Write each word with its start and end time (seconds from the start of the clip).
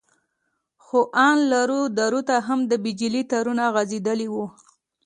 خو 0.85 0.99
ان 1.25 1.37
لرو 1.51 1.81
درو 1.99 2.21
ته 2.29 2.35
هم 2.47 2.59
د 2.71 2.73
بجلي 2.83 3.23
تارونه 3.31 3.63
غځېدلي 3.75 4.27
وو. 4.33 4.45